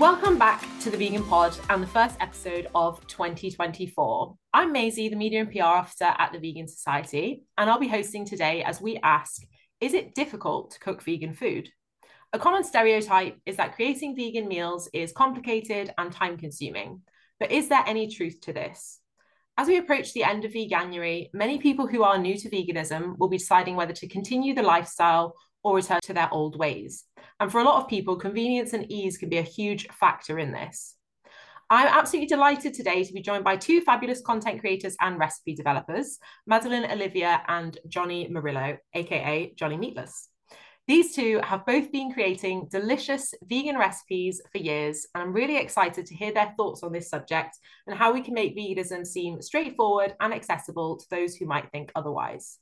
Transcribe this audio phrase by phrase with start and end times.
[0.00, 4.34] Welcome back to the Vegan Pod and the first episode of 2024.
[4.54, 8.24] I'm Maisie, the Media and PR Officer at the Vegan Society, and I'll be hosting
[8.24, 9.42] today as we ask
[9.78, 11.68] Is it difficult to cook vegan food?
[12.32, 17.02] A common stereotype is that creating vegan meals is complicated and time consuming,
[17.38, 19.00] but is there any truth to this?
[19.58, 23.28] As we approach the end of Veganuary, many people who are new to veganism will
[23.28, 27.04] be deciding whether to continue the lifestyle or return to their old ways.
[27.40, 30.52] And for a lot of people, convenience and ease can be a huge factor in
[30.52, 30.94] this.
[31.70, 36.18] I'm absolutely delighted today to be joined by two fabulous content creators and recipe developers,
[36.46, 40.28] Madeleine Olivia and Johnny Morillo, aka Johnny Meatless.
[40.86, 46.04] These two have both been creating delicious vegan recipes for years, and I'm really excited
[46.06, 50.14] to hear their thoughts on this subject and how we can make veganism seem straightforward
[50.20, 52.58] and accessible to those who might think otherwise.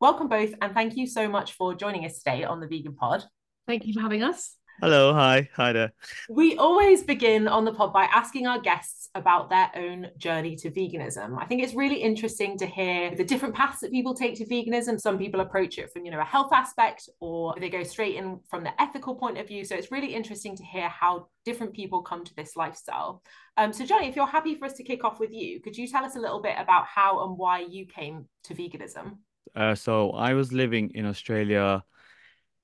[0.00, 3.24] Welcome both, and thank you so much for joining us today on the Vegan Pod.
[3.70, 4.56] Thank you for having us.
[4.80, 5.92] Hello, hi, hi there.
[6.28, 10.72] We always begin on the pod by asking our guests about their own journey to
[10.72, 11.40] veganism.
[11.40, 15.00] I think it's really interesting to hear the different paths that people take to veganism.
[15.00, 18.40] Some people approach it from, you know, a health aspect or they go straight in
[18.50, 19.64] from the ethical point of view.
[19.64, 23.22] So it's really interesting to hear how different people come to this lifestyle.
[23.56, 25.86] Um, so Johnny, if you're happy for us to kick off with you, could you
[25.86, 29.18] tell us a little bit about how and why you came to veganism?
[29.54, 31.84] Uh, so I was living in Australia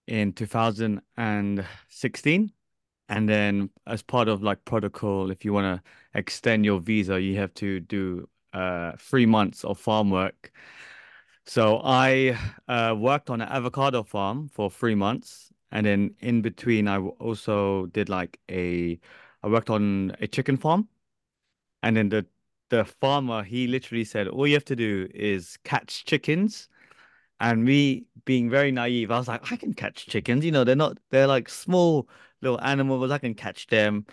[0.07, 2.53] in 2016.
[3.09, 7.37] And then as part of like protocol, if you want to extend your visa, you
[7.37, 10.53] have to do uh, three months of farm work.
[11.47, 15.53] So I uh, worked on an avocado farm for three months.
[15.71, 18.99] And then in between, I also did like a,
[19.43, 20.89] I worked on a chicken farm.
[21.83, 22.27] And then the,
[22.71, 26.69] the farmer, he literally said, all you have to do is catch chickens
[27.41, 30.45] and me being very naive, I was like, I can catch chickens.
[30.45, 32.09] You know, they're not, they're like small
[32.43, 33.11] little animals.
[33.11, 34.07] I can catch them.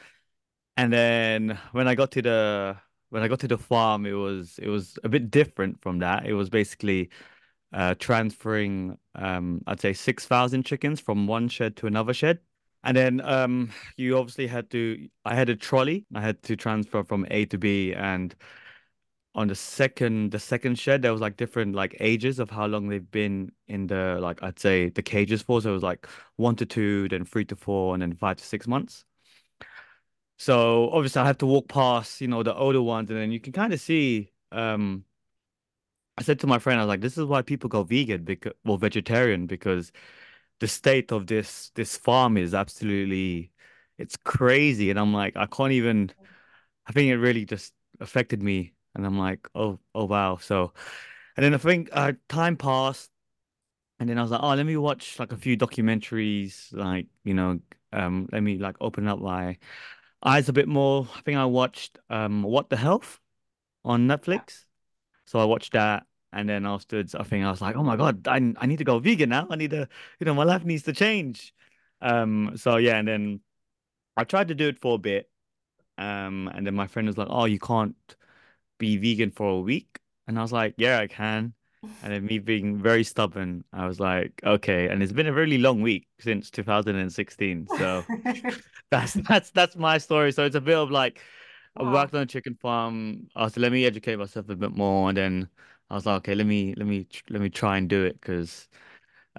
[0.78, 2.78] And then when I got to the
[3.10, 6.26] when I got to the farm, it was it was a bit different from that.
[6.26, 7.10] It was basically
[7.72, 12.40] uh, transferring, um, I'd say six thousand chickens from one shed to another shed.
[12.84, 15.08] And then um, you obviously had to.
[15.26, 16.06] I had a trolley.
[16.16, 18.36] I had to transfer from A to B, and
[19.36, 22.88] on the second the second shed there was like different like ages of how long
[22.88, 25.62] they've been in the like I'd say the cages for.
[25.62, 28.44] So it was like one to two, then three to four, and then five to
[28.44, 29.06] six months.
[30.38, 33.40] So obviously I have to walk past, you know, the older ones, and then you
[33.40, 35.06] can kind of see um
[36.18, 38.54] I said to my friend, I was like, this is why people go vegan because
[38.64, 39.92] well vegetarian because
[40.60, 43.52] the state of this this farm is absolutely
[43.98, 44.90] it's crazy.
[44.90, 46.12] And I'm like, I can't even
[46.88, 50.38] I think it really just affected me and I'm like, oh, oh wow.
[50.38, 50.74] So,
[51.38, 53.12] and then I think uh, time passed,
[54.00, 57.34] and then I was like, oh, let me watch like a few documentaries, like you
[57.34, 57.60] know,
[57.94, 59.58] um, let me like open up my
[60.24, 61.08] eyes a bit more.
[61.16, 63.20] I think I watched um, What the Health
[63.86, 64.66] on Netflix,
[65.26, 66.06] so I watched that.
[66.32, 68.84] And then afterwards, I think I was like, "Oh my god, I I need to
[68.84, 69.48] go vegan now.
[69.50, 69.88] I need to,
[70.20, 71.54] you know, my life needs to change."
[72.02, 73.42] Um, so yeah, and then
[74.18, 75.30] I tried to do it for a bit,
[75.98, 77.96] um, and then my friend was like, "Oh, you can't
[78.84, 80.00] be vegan for a week?
[80.28, 81.54] And I was like, yeah, I can.
[82.02, 84.88] And then me being very stubborn, I was like, okay.
[84.88, 87.68] And it's been a really long week since 2016.
[87.78, 88.04] So
[88.92, 90.32] that's that's that's my story.
[90.32, 91.20] So it's a bit of like
[91.76, 91.90] wow.
[91.90, 93.28] I worked on a chicken farm.
[93.36, 95.50] I was let me educate myself a bit more, and then
[95.90, 98.68] I was like, okay, let me let me let me try and do it because,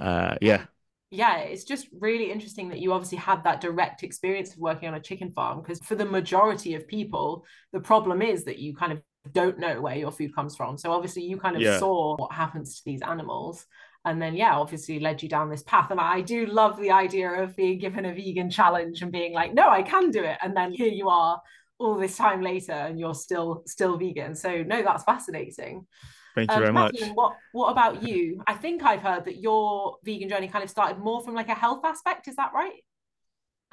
[0.00, 0.64] uh, yeah.
[1.10, 4.94] Yeah, it's just really interesting that you obviously had that direct experience of working on
[4.94, 8.92] a chicken farm because for the majority of people, the problem is that you kind
[8.92, 9.00] of
[9.32, 10.76] don't know where your food comes from.
[10.76, 11.78] So obviously you kind of yeah.
[11.78, 13.66] saw what happens to these animals.
[14.06, 15.90] And then yeah obviously led you down this path.
[15.90, 19.54] And i do love the idea of being given a vegan challenge and being like
[19.54, 20.36] no i can do it.
[20.42, 21.40] And then here you are
[21.78, 24.34] all this time later and you're still still vegan.
[24.34, 25.86] So no that's fascinating.
[26.34, 27.00] Thank you um, very much.
[27.14, 28.42] What what about you?
[28.46, 31.54] I think i've heard that your vegan journey kind of started more from like a
[31.54, 32.28] health aspect.
[32.28, 32.82] Is that right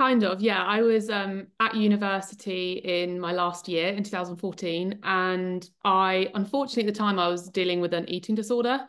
[0.02, 0.64] Kind of, yeah.
[0.64, 6.96] I was um, at university in my last year in 2014, and I, unfortunately, at
[6.96, 8.80] the time, I was dealing with an eating disorder,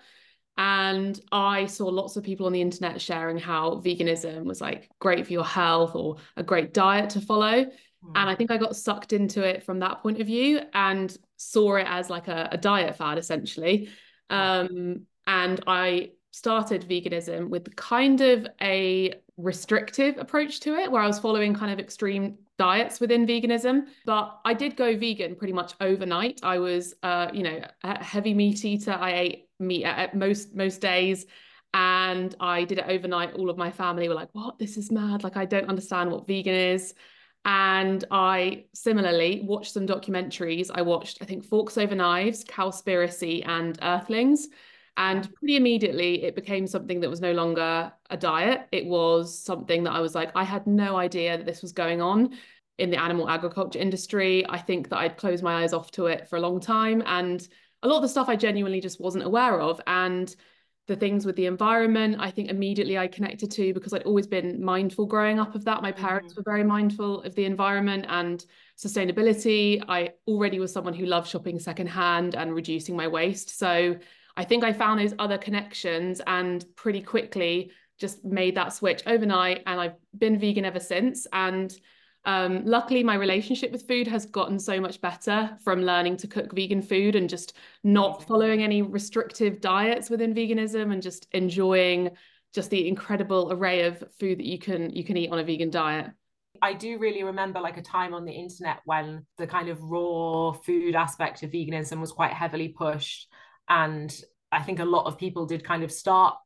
[0.57, 5.27] and I saw lots of people on the internet sharing how veganism was like great
[5.27, 7.67] for your health or a great diet to follow.
[7.67, 8.13] Mm.
[8.15, 11.77] And I think I got sucked into it from that point of view and saw
[11.77, 13.91] it as like a, a diet fad essentially.
[14.31, 21.07] Um, and I started veganism with kind of a restrictive approach to it where I
[21.07, 23.87] was following kind of extreme diets within veganism.
[24.05, 26.41] But I did go vegan pretty much overnight.
[26.43, 28.93] I was uh you know a heavy meat eater.
[28.93, 31.27] I ate meat at most most days.
[31.75, 33.33] And I did it overnight.
[33.33, 34.59] All of my family were like what?
[34.59, 35.25] This is mad.
[35.25, 36.95] Like I don't understand what vegan is.
[37.45, 40.71] And I similarly watched some documentaries.
[40.73, 44.49] I watched, I think, Forks Over Knives, Cowspiracy, and Earthlings.
[44.97, 48.69] And pretty immediately, it became something that was no longer a diet.
[48.73, 52.03] It was something that I was like, I had no idea that this was going
[52.03, 52.37] on
[52.79, 54.45] in the animal agriculture industry.
[54.49, 57.03] I think that I'd closed my eyes off to it for a long time.
[57.07, 57.47] And
[57.83, 59.81] a lot of the stuff I genuinely just wasn't aware of.
[59.87, 60.35] And
[60.89, 64.63] the things with the environment, I think immediately I connected to because I'd always been
[64.63, 65.81] mindful growing up of that.
[65.81, 66.41] My parents mm-hmm.
[66.41, 68.45] were very mindful of the environment and
[68.77, 69.83] sustainability.
[69.89, 73.57] I already was someone who loved shopping secondhand and reducing my waste.
[73.57, 73.97] So
[74.37, 79.63] I think I found those other connections and pretty quickly just made that switch overnight.
[79.67, 81.27] And I've been vegan ever since.
[81.33, 81.73] And
[82.25, 86.55] um, luckily, my relationship with food has gotten so much better from learning to cook
[86.55, 92.11] vegan food and just not following any restrictive diets within veganism and just enjoying
[92.55, 95.71] just the incredible array of food that you can you can eat on a vegan
[95.71, 96.11] diet.
[96.61, 100.53] I do really remember like a time on the internet when the kind of raw
[100.53, 103.32] food aspect of veganism was quite heavily pushed.
[103.69, 104.15] And
[104.51, 106.37] I think a lot of people did kind of start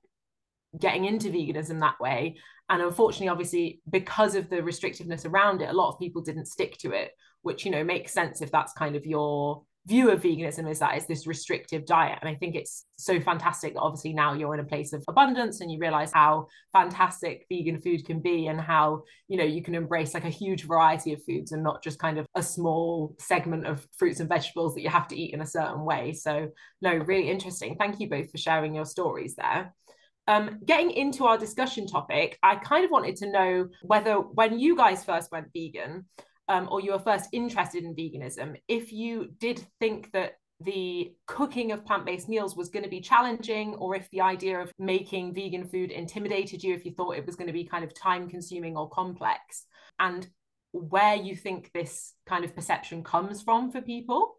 [0.78, 2.36] getting into veganism that way.
[2.68, 6.76] And unfortunately obviously because of the restrictiveness around it a lot of people didn't stick
[6.78, 10.68] to it which you know makes sense if that's kind of your view of veganism
[10.68, 12.18] is that it's this restrictive diet.
[12.20, 15.60] And i think it's so fantastic that obviously now you're in a place of abundance
[15.60, 19.74] and you realize how fantastic vegan food can be and how you know you can
[19.74, 23.66] embrace like a huge variety of foods and not just kind of a small segment
[23.66, 26.12] of fruits and vegetables that you have to eat in a certain way.
[26.12, 26.50] So
[26.82, 27.76] no really interesting.
[27.76, 29.74] Thank you both for sharing your stories there.
[30.28, 34.76] Um, getting into our discussion topic, I kind of wanted to know whether when you
[34.76, 36.06] guys first went vegan
[36.48, 41.72] um, or you were first interested in veganism, if you did think that the cooking
[41.72, 45.66] of plant-based meals was going to be challenging or if the idea of making vegan
[45.68, 48.74] food intimidated you if you thought it was going to be kind of time consuming
[48.74, 49.66] or complex
[49.98, 50.26] and
[50.72, 54.36] where you think this kind of perception comes from for people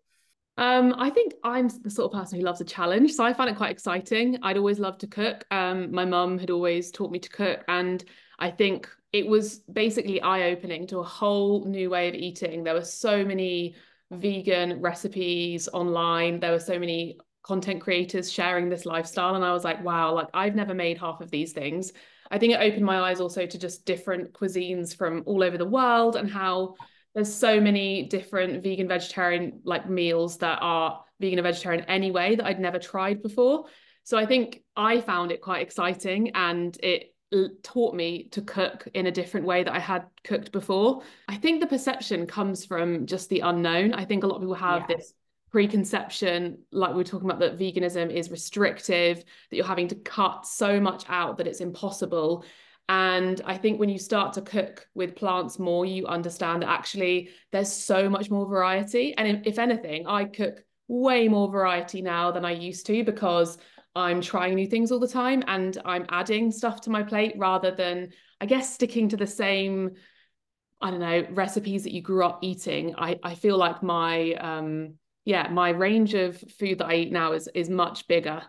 [0.58, 3.48] um, I think I'm the sort of person who loves a challenge, so I find
[3.48, 4.40] it quite exciting.
[4.42, 5.46] I'd always loved to cook.
[5.52, 8.04] Um, my mum had always taught me to cook, and
[8.40, 12.64] I think it was basically eye-opening to a whole new way of eating.
[12.64, 13.76] There were so many
[14.12, 16.40] vegan recipes online.
[16.40, 20.28] There were so many content creators sharing this lifestyle, and I was like, wow, like
[20.34, 21.94] I've never made half of these things.
[22.30, 25.66] I think it opened my eyes also to just different cuisines from all over the
[25.66, 26.76] world and how
[27.16, 32.46] there's so many different vegan vegetarian like meals that are vegan and vegetarian anyway that
[32.46, 33.66] I'd never tried before.
[34.04, 37.14] So I think I found it quite exciting and it
[37.64, 41.02] taught me to cook in a different way that I had cooked before.
[41.28, 43.94] I think the perception comes from just the unknown.
[43.94, 44.96] I think a lot of people have yeah.
[44.96, 45.14] this
[45.52, 50.46] preconception, like we were talking about, that veganism is restrictive, that you're having to cut
[50.46, 52.46] so much out that it's impossible.
[52.90, 57.30] And I think when you start to cook with plants more, you understand that actually
[57.52, 59.16] there's so much more variety.
[59.18, 63.58] And if anything, I cook way more variety now than I used to because
[63.98, 67.72] I'm trying new things all the time and I'm adding stuff to my plate rather
[67.72, 69.92] than, I guess, sticking to the same,
[70.82, 72.96] I don't know, recipes that you grew up eating.
[72.98, 74.96] I, I feel like my, um,
[75.26, 78.44] yeah, my range of food that I eat now is is much bigger.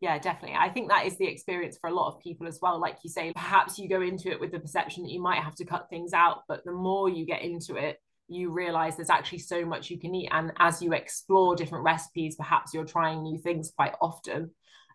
[0.00, 0.56] Yeah definitely.
[0.56, 2.78] I think that is the experience for a lot of people as well.
[2.78, 5.54] Like you say perhaps you go into it with the perception that you might have
[5.56, 9.38] to cut things out but the more you get into it you realize there's actually
[9.38, 13.38] so much you can eat and as you explore different recipes perhaps you're trying new
[13.38, 14.50] things quite often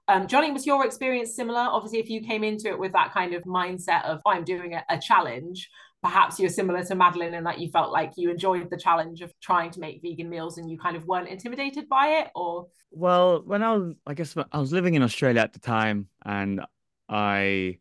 [0.07, 1.59] um, Johnny, was your experience similar?
[1.59, 4.73] Obviously, if you came into it with that kind of mindset of oh, I'm doing
[4.73, 5.69] a, a challenge,
[6.01, 9.33] perhaps you're similar to Madeleine in that you felt like you enjoyed the challenge of
[9.41, 13.41] trying to make vegan meals and you kind of weren't intimidated by it or well
[13.45, 16.61] when I was I guess I was living in Australia at the time and
[17.07, 17.79] I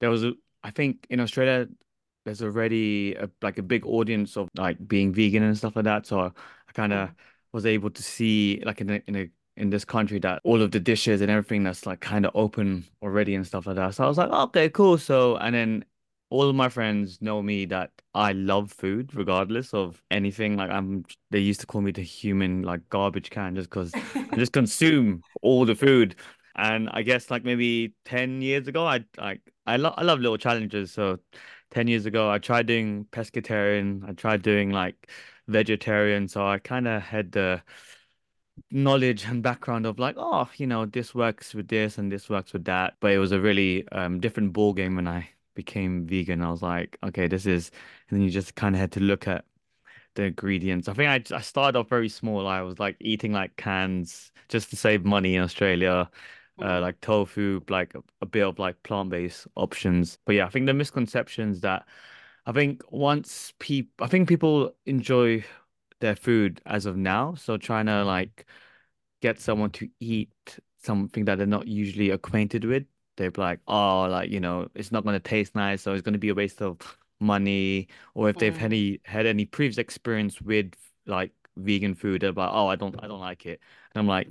[0.00, 1.68] there was a I think in Australia
[2.24, 6.06] there's already a, like a big audience of like being vegan and stuff like that
[6.06, 7.14] so I, I kind of mm.
[7.52, 10.70] was able to see like in a, in a in this country that all of
[10.70, 13.94] the dishes and everything that's like kind of open already and stuff like that.
[13.94, 14.98] So I was like, okay, cool.
[14.98, 15.84] So and then
[16.30, 20.56] all of my friends know me that I love food regardless of anything.
[20.56, 24.36] Like I'm they used to call me the human like garbage can just because I
[24.36, 26.16] just consume all the food.
[26.56, 30.90] And I guess like maybe 10 years ago, I like I I love little challenges.
[30.90, 31.18] So
[31.74, 35.10] 10 years ago I tried doing pescatarian, I tried doing like
[35.48, 36.28] vegetarian.
[36.28, 37.62] So I kind of had the
[38.70, 42.52] knowledge and background of like, oh, you know, this works with this and this works
[42.52, 42.94] with that.
[43.00, 46.62] But it was a really um, different ball game when I became vegan, I was
[46.62, 47.70] like, okay, this is,
[48.08, 49.44] and then you just kind of had to look at
[50.14, 50.88] the ingredients.
[50.88, 52.46] I think I I started off very small.
[52.46, 56.10] I was like eating like cans just to save money in Australia,
[56.60, 56.82] uh, mm.
[56.82, 60.18] like tofu, like a, a bit of like plant-based options.
[60.24, 61.86] But yeah, I think the misconceptions that
[62.46, 65.44] I think once people, I think people enjoy
[66.00, 67.34] their food as of now.
[67.34, 68.46] So trying to like
[69.22, 72.84] get someone to eat something that they're not usually acquainted with,
[73.16, 75.82] they're like, oh, like, you know, it's not going to taste nice.
[75.82, 77.88] So it's going to be a waste of money.
[78.14, 78.74] Or if they've had Mm.
[78.74, 80.72] any had any previous experience with
[81.06, 83.60] like vegan food, they're like, oh, I don't, I don't like it.
[83.94, 84.28] And I'm like,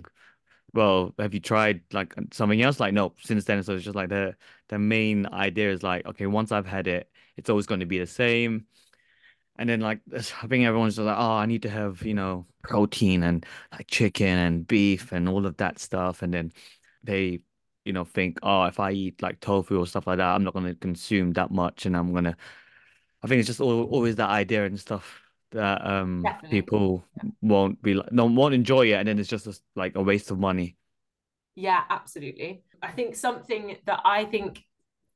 [0.74, 2.80] well, have you tried like something else?
[2.80, 4.36] Like, no, since then, so it's just like the
[4.70, 8.00] the main idea is like, okay, once I've had it, it's always going to be
[8.00, 8.68] the same.
[9.58, 12.48] And then like I think everyone's just like, oh, I need to have, you know,
[12.64, 16.22] protein and like chicken and beef and all of that stuff.
[16.24, 16.52] And then
[17.04, 17.42] they,
[17.86, 20.54] you know, think, oh, if I eat like tofu or stuff like that, I'm not
[20.54, 22.36] going to consume that much and I'm gonna
[23.24, 25.23] I think it's just al always that idea and stuff
[25.54, 26.62] that um Definitely.
[26.62, 27.04] people
[27.42, 30.32] won't be like no won't enjoy it and then it's just a, like a waste
[30.32, 30.78] of money.
[31.56, 32.64] Yeah, absolutely.
[32.82, 34.64] I think something that I think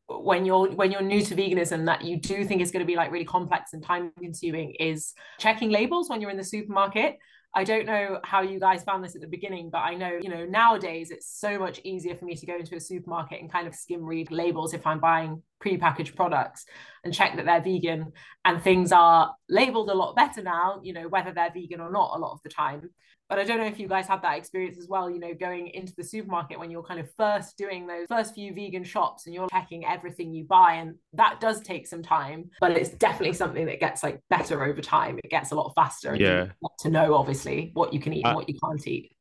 [0.08, 2.96] when you're when you're new to veganism that you do think is going to be
[2.96, 7.18] like really complex and time consuming is checking labels when you're in the supermarket.
[7.58, 10.30] I don't know how you guys found this at the beginning, but I know, you
[10.30, 13.68] know, nowadays it's so much easier for me to go into a supermarket and kind
[13.68, 16.68] of skim read labels if I'm buying pre-packaged products
[17.04, 18.12] and check that they're vegan
[18.46, 22.12] and things are labeled a lot better now, you know, whether they're vegan or not
[22.16, 22.92] a lot of the time.
[23.30, 25.68] But I don't know if you guys had that experience as well, you know, going
[25.70, 29.36] into the supermarket when you're kind of first doing those first few vegan shops and
[29.36, 30.76] you're checking everything you buy.
[30.76, 34.80] And that does take some time, but it's definitely something that gets like better over
[34.82, 35.20] time.
[35.22, 36.12] It gets a lot faster.
[36.12, 36.48] And Yeah.
[36.80, 39.12] to know, obviously, what you can eat and what you can't eat.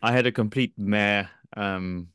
[0.00, 1.30] I had a complete mare.
[1.56, 2.08] Um,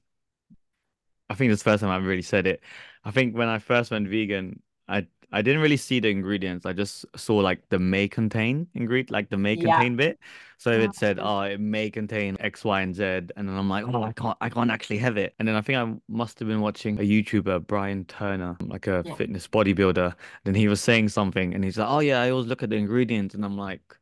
[1.29, 2.61] I think this first time I've really said it.
[3.03, 6.65] I think when I first went vegan, I I didn't really see the ingredients.
[6.65, 9.57] I just saw like the may contain ingredient, like the may Yeah.
[9.57, 10.19] contain bit.
[10.57, 13.69] So Ah, it said, oh, it may contain X, Y, and Z, and then I'm
[13.69, 15.35] like, oh, I can't, I can't actually have it.
[15.39, 19.03] And then I think I must have been watching a YouTuber, Brian Turner, like a
[19.03, 19.17] Yeah.
[19.17, 20.15] fitness bodybuilder.
[20.45, 22.77] Then he was saying something, and he's like, oh yeah, I always look at the
[22.77, 23.97] ingredients, and I'm like.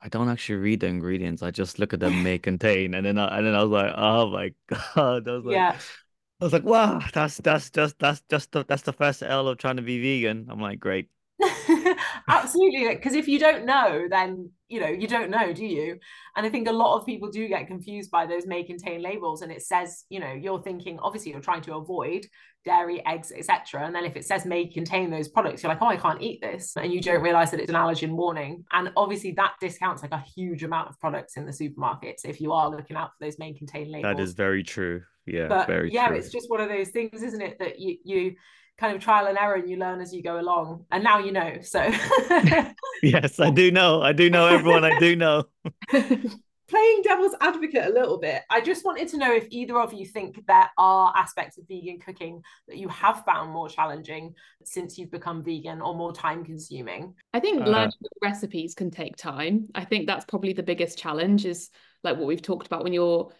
[0.00, 1.42] I don't actually read the ingredients.
[1.42, 3.92] I just look at the may contain, and then I, and then I was like,
[3.96, 4.54] oh my
[4.94, 5.28] God.
[5.28, 5.80] I was like, Yeah.
[6.40, 9.58] I was like, wow, that's that's just that's just the, that's the first L of
[9.58, 10.46] trying to be vegan.
[10.48, 11.08] I'm like, great.
[12.28, 12.94] Absolutely.
[12.94, 15.98] Because if you don't know, then you know, you don't know, do you?
[16.36, 19.40] And I think a lot of people do get confused by those may contain labels.
[19.40, 22.26] And it says, you know, you're thinking, obviously, you're trying to avoid
[22.64, 23.86] dairy, eggs, etc.
[23.86, 26.42] And then if it says may contain those products, you're like, oh, I can't eat
[26.42, 26.76] this.
[26.76, 28.64] And you don't realize that it's an allergen warning.
[28.72, 32.52] And obviously, that discounts like a huge amount of products in the supermarkets if you
[32.52, 35.02] are looking out for those may contain labels That is very true.
[35.32, 36.16] Yeah, but very yeah true.
[36.16, 38.34] it's just one of those things isn't it that you you
[38.78, 41.32] kind of trial and error and you learn as you go along and now you
[41.32, 41.80] know so
[43.02, 44.02] Yes, I do know.
[44.02, 44.84] I do know everyone.
[44.84, 45.44] I do know.
[46.68, 50.04] playing devil's advocate a little bit i just wanted to know if either of you
[50.04, 55.10] think there are aspects of vegan cooking that you have found more challenging since you've
[55.10, 57.92] become vegan or more time consuming I think Uh, learning
[58.22, 59.68] recipes can take time.
[59.74, 61.70] I think that's probably the biggest challenge is
[62.04, 63.32] like what we've talked about when you're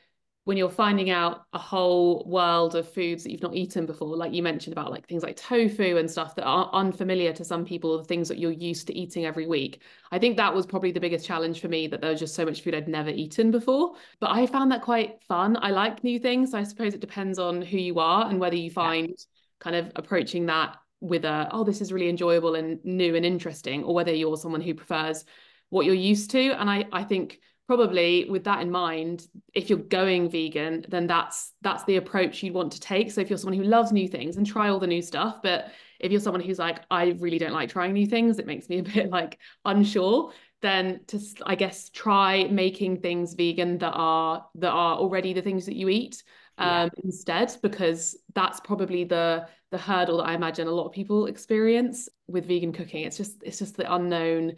[0.48, 4.32] when you're finding out a whole world of foods that you've not eaten before, like
[4.32, 7.90] you mentioned about like things like tofu and stuff that are unfamiliar to some people,
[7.90, 9.82] or the things that you're used to eating every week.
[10.10, 12.46] I think that was probably the biggest challenge for me that there was just so
[12.46, 13.96] much food I'd never eaten before.
[14.20, 15.58] But I found that quite fun.
[15.60, 16.54] I like new things.
[16.54, 19.12] I suppose it depends on who you are and whether you find
[19.60, 23.84] kind of approaching that with a, oh, this is really enjoyable and new and interesting,
[23.84, 25.26] or whether you're someone who prefers
[25.68, 26.58] what you're used to.
[26.58, 27.38] And I, I think
[27.68, 32.54] probably with that in mind, if you're going vegan, then that's that's the approach you'd
[32.54, 33.12] want to take.
[33.12, 35.70] So if you're someone who loves new things and try all the new stuff, but
[36.00, 38.78] if you're someone who's like, I really don't like trying new things, it makes me
[38.80, 44.70] a bit like unsure, then to i guess try making things vegan that are that
[44.72, 46.22] are already the things that you eat
[46.60, 46.82] Yeah.
[46.82, 51.26] um instead, because that's probably the the hurdle that I imagine a lot of people
[51.26, 53.04] experience with vegan cooking.
[53.04, 54.56] It's just it's just the unknown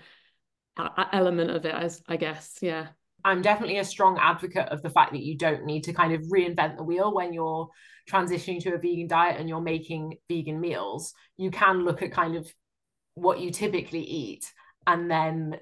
[0.77, 2.59] uh, element of it, as I guess.
[2.63, 2.89] Yeah.
[3.25, 6.23] I'm definitely a strong advocate of the fact that you don't need to kind of
[6.23, 7.69] reinvent the wheel when you're
[8.11, 11.13] transitioning to a vegan diet and you're making vegan meals.
[11.37, 12.53] You can look at kind of
[13.15, 14.45] what you typically eat
[14.87, 15.59] and then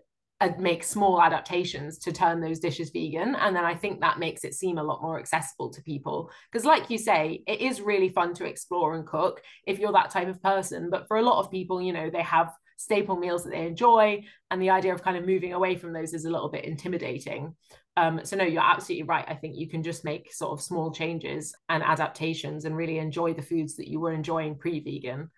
[0.60, 3.34] make small adaptations to turn those dishes vegan.
[3.34, 6.30] And then I think that makes it seem a lot more accessible to people.
[6.50, 10.10] Because, like you say, it is really fun to explore and cook if you're that
[10.10, 10.90] type of person.
[10.90, 14.24] But for a lot of people, you know, they have staple meals that they enjoy
[14.50, 17.54] and the idea of kind of moving away from those is a little bit intimidating.
[17.96, 19.24] Um, so no you're absolutely right.
[19.26, 23.34] I think you can just make sort of small changes and adaptations and really enjoy
[23.34, 25.28] the foods that you were enjoying pre-vegan.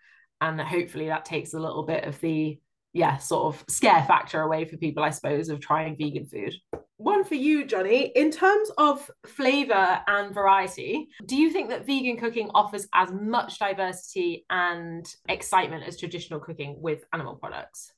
[0.42, 2.60] And hopefully that takes a little bit of the
[2.92, 6.52] yeah sort of scare factor away for people i suppose of trying vegan food
[7.00, 8.12] one for you, Johnny.
[8.14, 13.58] In terms of flavor and variety, do you think that vegan cooking offers as much
[13.58, 17.92] diversity and excitement as traditional cooking with animal products?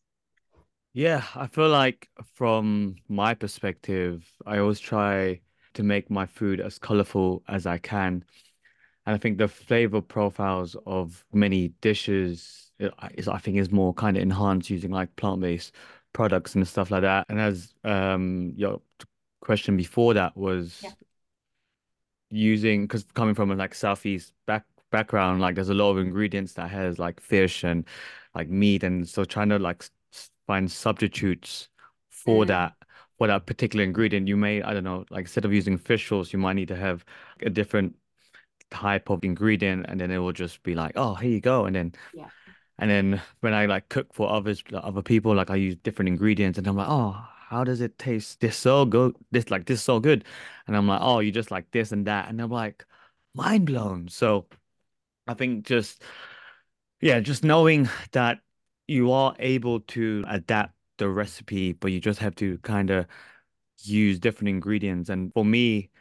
[0.95, 5.41] Yeah, I feel like from my perspective, I always try
[5.75, 8.25] to make my food as colorful as I can.
[9.05, 14.17] And I think the flavor profiles of many dishes is, I think, is more kind
[14.17, 15.75] of enhanced using like plant-based
[16.13, 17.27] products and stuff like that.
[17.29, 18.81] And as um your
[19.41, 20.91] question before that was yeah.
[22.31, 26.55] using because coming from a like southeast back background, like there's a lot of ingredients
[26.55, 27.87] that has like fish and
[28.35, 29.85] like meat, and so trying to like
[30.47, 31.69] find substitutes
[32.11, 32.49] for mm.
[32.49, 32.75] that
[33.19, 34.29] for that particular ingredient.
[34.29, 36.77] You may I don't know like instead of using fish sauce, you might need to
[36.77, 37.05] have
[37.41, 37.95] a different
[38.71, 41.77] type of ingredient, and then it will just be like, oh, here you go, and
[41.77, 42.29] then yeah.
[42.83, 46.59] And then when I like cook for others, other people, like I use different ingredients,
[46.59, 47.13] and I'm like, oh,
[47.49, 48.41] how does it taste?
[48.41, 49.15] This so good.
[49.31, 50.25] This like this so good,
[50.67, 52.85] and I'm like, oh, you just like this and that, and I'm like,
[53.35, 54.09] mind blown.
[54.09, 54.49] So,
[55.29, 56.03] I think just
[57.01, 58.41] yeah, just knowing that
[58.89, 63.07] you are able to adapt the recipe, but you just have to kind of
[63.85, 65.09] use different ingredients.
[65.09, 65.92] And for me,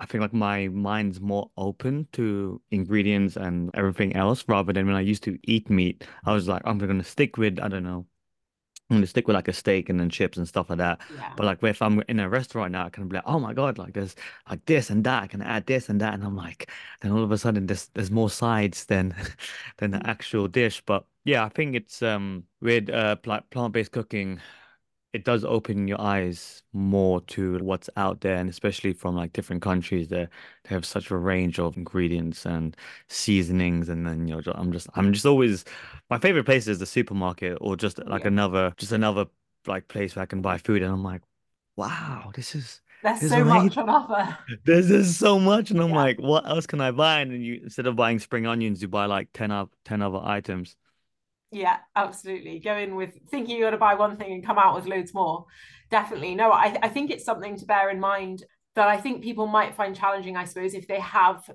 [0.00, 4.94] I think like my mind's more open to ingredients and everything else rather than when
[4.94, 6.04] I used to eat meat.
[6.24, 8.06] I was like, I'm gonna stick with, I don't know,
[8.90, 11.00] I'm gonna stick with like a steak and then chips and stuff like that.
[11.14, 11.32] Yeah.
[11.36, 13.76] But like if I'm in a restaurant now, I can be like, oh my God,
[13.76, 14.14] like there's
[14.48, 16.14] like this and that, I can add this and that.
[16.14, 19.14] And I'm like, then all of a sudden there's there's more sides than
[19.78, 20.08] than the mm.
[20.08, 20.82] actual dish.
[20.86, 24.40] But yeah, I think it's um with uh plant-based cooking,
[25.12, 29.62] it does open your eyes more to what's out there and especially from like different
[29.62, 30.28] countries that
[30.64, 32.76] they have such a range of ingredients and
[33.08, 35.64] seasonings and then you know i'm just i'm just always
[36.10, 38.28] my favorite place is the supermarket or just like yeah.
[38.28, 39.26] another just another
[39.66, 41.22] like place where i can buy food and i'm like
[41.76, 43.64] wow this is there's so amazing.
[43.64, 44.38] much on offer.
[44.64, 45.94] There's, there's so much, and I'm yeah.
[45.94, 47.20] like, what else can I buy?
[47.20, 50.20] And then you instead of buying spring onions, you buy like 10 up 10 other
[50.20, 50.74] items.
[51.50, 52.58] Yeah, absolutely.
[52.58, 55.14] Go in with thinking you're going to buy one thing and come out with loads
[55.14, 55.46] more.
[55.90, 56.34] Definitely.
[56.34, 59.74] No, I, I think it's something to bear in mind that I think people might
[59.74, 61.50] find challenging, I suppose, if they have,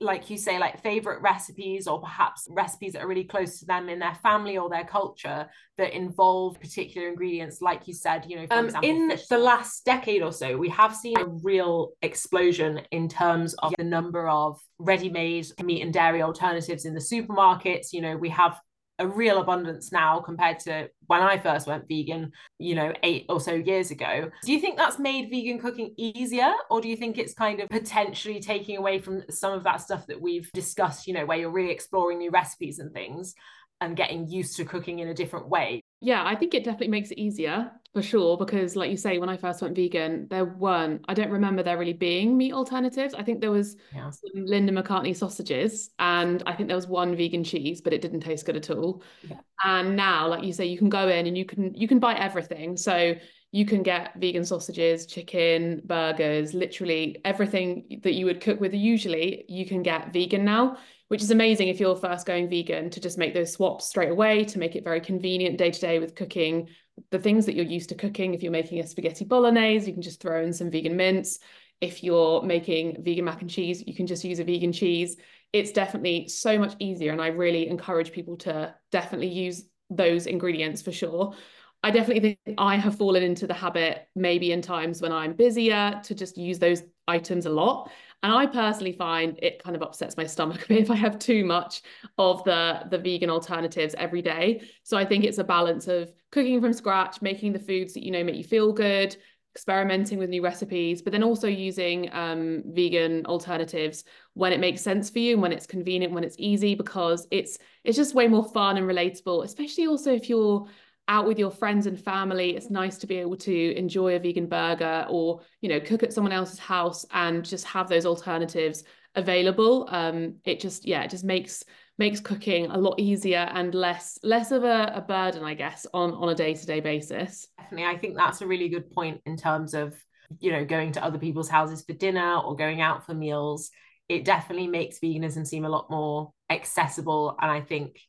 [0.00, 3.90] like you say, like favorite recipes or perhaps recipes that are really close to them
[3.90, 8.46] in their family or their culture that involve particular ingredients, like you said, you know,
[8.50, 13.08] um, example, in the last decade or so, we have seen a real explosion in
[13.08, 17.92] terms of the number of ready-made meat and dairy alternatives in the supermarkets.
[17.92, 18.58] You know, we have
[18.98, 23.40] a real abundance now compared to when I first went vegan, you know, eight or
[23.40, 24.30] so years ago.
[24.44, 27.68] Do you think that's made vegan cooking easier, or do you think it's kind of
[27.68, 31.50] potentially taking away from some of that stuff that we've discussed, you know, where you're
[31.50, 33.34] really exploring new recipes and things
[33.80, 35.80] and getting used to cooking in a different way?
[36.00, 38.36] Yeah, I think it definitely makes it easier for sure.
[38.36, 41.76] Because, like you say, when I first went vegan, there weren't, I don't remember there
[41.76, 43.12] really being meat alternatives.
[43.12, 44.10] I think there was yeah.
[44.10, 48.20] some Linda McCartney sausages, and I think there was one vegan cheese, but it didn't
[48.20, 49.02] taste good at all.
[49.28, 49.38] Yeah.
[49.64, 52.14] And now, like you say, you can go in and you can you can buy
[52.14, 52.76] everything.
[52.76, 53.14] So
[53.50, 59.44] you can get vegan sausages, chicken, burgers, literally everything that you would cook with usually,
[59.48, 60.76] you can get vegan now
[61.08, 64.44] which is amazing if you're first going vegan to just make those swaps straight away
[64.44, 66.68] to make it very convenient day to day with cooking
[67.10, 68.34] the things that you're used to cooking.
[68.34, 71.38] If you're making a spaghetti bolognese, you can just throw in some vegan mince.
[71.80, 75.16] If you're making vegan mac and cheese, you can just use a vegan cheese.
[75.52, 77.12] It's definitely so much easier.
[77.12, 81.34] And I really encourage people to definitely use those ingredients for sure.
[81.82, 86.00] I definitely think I have fallen into the habit, maybe in times when I'm busier,
[86.04, 87.90] to just use those items a lot.
[88.22, 91.18] And I personally find it kind of upsets my stomach a bit if I have
[91.18, 91.82] too much
[92.16, 94.62] of the, the vegan alternatives every day.
[94.82, 98.10] So I think it's a balance of cooking from scratch, making the foods that you
[98.10, 99.16] know make you feel good,
[99.54, 104.04] experimenting with new recipes, but then also using um, vegan alternatives
[104.34, 107.58] when it makes sense for you and when it's convenient, when it's easy, because it's
[107.84, 110.66] it's just way more fun and relatable, especially also if you're
[111.08, 112.54] out with your friends and family.
[112.54, 116.12] It's nice to be able to enjoy a vegan burger or you know cook at
[116.12, 119.88] someone else's house and just have those alternatives available.
[119.90, 121.64] Um it just yeah it just makes
[121.98, 126.12] makes cooking a lot easier and less less of a, a burden i guess on
[126.12, 127.48] on a day-to-day basis.
[127.58, 127.86] Definitely.
[127.86, 129.94] I think that's a really good point in terms of
[130.40, 133.70] you know going to other people's houses for dinner or going out for meals.
[134.08, 137.36] It definitely makes veganism seem a lot more accessible.
[137.40, 138.00] And i think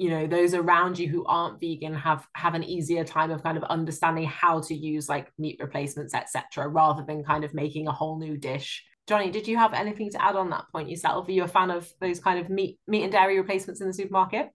[0.00, 3.58] you know those around you who aren't vegan have have an easier time of kind
[3.58, 7.92] of understanding how to use like meat replacements etc rather than kind of making a
[7.92, 11.32] whole new dish johnny did you have anything to add on that point yourself are
[11.32, 14.48] you a fan of those kind of meat meat and dairy replacements in the supermarket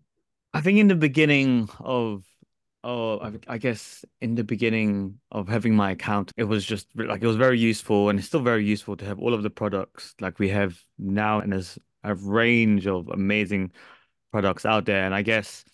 [0.56, 2.24] i think in the beginning of
[2.88, 7.24] Oh, I, I guess in the beginning of having my account, it was just like
[7.24, 10.14] it was very useful and it's still very useful to have all of the products
[10.22, 11.40] like we have now.
[11.40, 13.72] And there's a range of amazing
[14.36, 15.06] products out there.
[15.06, 15.66] And I guess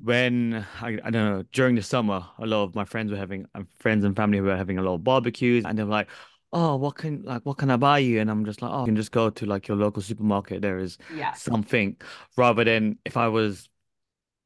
[0.00, 3.46] when I, I don't know, during the summer, a lot of my friends were having
[3.54, 6.08] uh, friends and family were having a lot of barbecues and they're like,
[6.52, 8.20] oh, what can like what can I buy you?
[8.20, 10.62] And I'm just like, oh, you can just go to like your local supermarket.
[10.62, 11.34] There is Yeah.
[11.34, 11.96] something
[12.36, 13.68] rather than if I was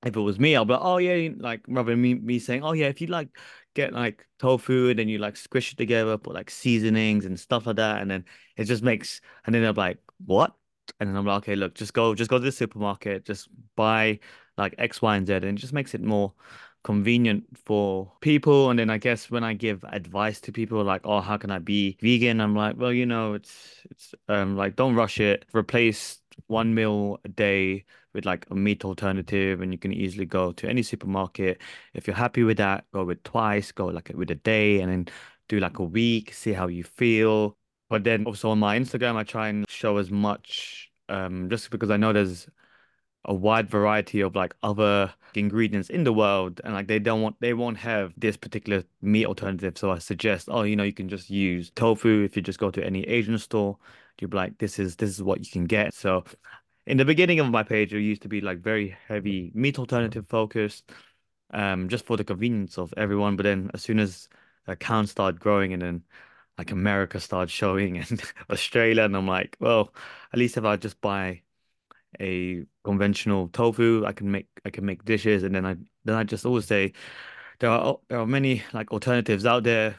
[0.05, 2.65] if it was me, I'll be like, oh yeah, like rather than me me saying,
[2.65, 3.29] oh yeah, if you like
[3.75, 7.67] get like tofu and then you like squish it together, put like seasonings and stuff
[7.67, 8.25] like that, and then
[8.57, 10.55] it just makes and then I'm like, what?
[11.01, 14.21] And then I'm like, okay, look, just go just go to the supermarket, just buy
[14.59, 16.33] like X, Y, and Z, and it just makes it more
[16.85, 18.71] convenient for people.
[18.71, 21.59] And then I guess when I give advice to people like, oh, how can I
[21.59, 22.41] be vegan?
[22.41, 25.45] I'm like, well, you know, it's it's um like don't rush it.
[25.55, 30.53] Replace one meal a day with like a meat alternative, and you can easily go
[30.53, 31.61] to any supermarket.
[31.95, 35.07] If you're happy with that, go with twice, go like with a day, and then
[35.49, 37.57] do like a week, see how you feel.
[37.93, 41.91] But then also on my Instagram, I try and show as much um just because
[41.91, 42.49] I know there's
[43.27, 47.37] a wide variety of like other ingredients in the world and like they don't want
[47.41, 49.77] they won't have this particular meat alternative.
[49.77, 52.71] So i suggest oh you know you can just use tofu if you just go
[52.71, 53.77] to any asian store.
[54.19, 55.93] You'll be like this is this is what you can get.
[55.93, 56.25] So
[56.87, 60.27] in the beginning of my page it used to be like very heavy meat alternative
[60.31, 60.91] focused
[61.51, 63.37] um just for the convenience of everyone.
[63.37, 64.31] But then as soon as
[64.67, 66.03] accounts started growing and then
[66.59, 69.93] like america started showing and australia and i'm like well
[70.33, 71.43] at least if i just buy
[72.21, 74.05] a conventional tofu.
[74.07, 76.93] I can make I can make dishes, and then I then I just always say
[77.61, 79.99] there are there are many like alternatives out there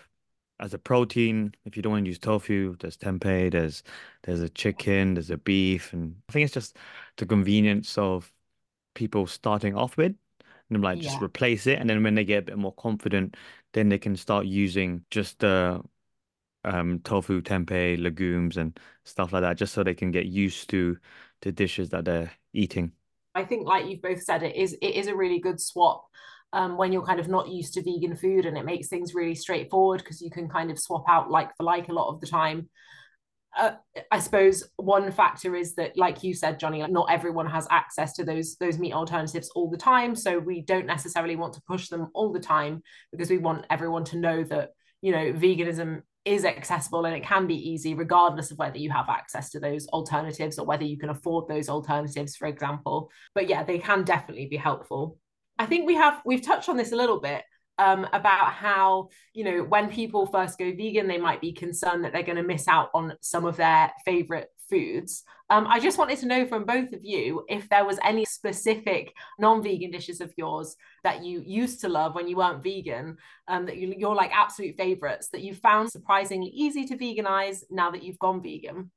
[0.59, 1.53] as a protein.
[1.65, 3.83] If you don't want to use tofu, there's tempeh, there's
[4.23, 6.77] there's a chicken, there's a beef, and I think it's just
[7.17, 8.31] the convenience of
[8.95, 10.15] people starting off with.
[10.69, 13.35] And I'm like, just replace it, and then when they get a bit more confident,
[13.73, 15.83] then they can start using just the
[16.63, 20.97] um tofu, tempeh, legumes, and stuff like that, just so they can get used to
[21.41, 22.91] the dishes that they're eating.
[23.35, 26.05] I think, like you've both said, it is it is a really good swap
[26.53, 29.35] um, when you're kind of not used to vegan food, and it makes things really
[29.35, 32.27] straightforward because you can kind of swap out like for like a lot of the
[32.27, 32.69] time.
[33.55, 33.73] Uh,
[34.11, 38.13] I suppose one factor is that, like you said, Johnny, like not everyone has access
[38.13, 41.89] to those those meat alternatives all the time, so we don't necessarily want to push
[41.89, 44.69] them all the time because we want everyone to know that
[45.01, 49.09] you know veganism is accessible and it can be easy regardless of whether you have
[49.09, 53.09] access to those alternatives or whether you can afford those alternatives for example.
[53.35, 55.17] But yeah they can definitely be helpful.
[55.59, 57.43] I think we have we've touched on this a little bit
[57.79, 62.13] um, about how you know when people first go vegan they might be concerned that
[62.13, 66.17] they're going to miss out on some of their favorite foods um, i just wanted
[66.17, 70.75] to know from both of you if there was any specific non-vegan dishes of yours
[71.03, 74.75] that you used to love when you weren't vegan um, that you, you're like absolute
[74.77, 78.91] favorites that you found surprisingly easy to veganize now that you've gone vegan